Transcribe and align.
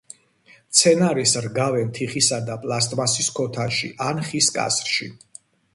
მცენარეს 0.61 1.33
რგავენ 1.47 1.93
თიხისა 1.99 2.41
და 2.49 2.57
პლასტმასის 2.65 3.29
ქოთანში 3.41 3.95
ან 4.11 4.27
ხის 4.31 4.53
კასრში. 4.59 5.15